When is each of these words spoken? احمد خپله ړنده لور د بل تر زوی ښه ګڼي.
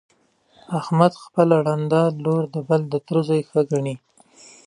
احمد 0.79 1.13
خپله 1.23 1.55
ړنده 1.65 2.01
لور 2.23 2.43
د 2.53 2.57
بل 2.67 2.81
تر 3.07 3.15
زوی 3.27 3.41
ښه 3.49 3.61
ګڼي. 3.71 3.95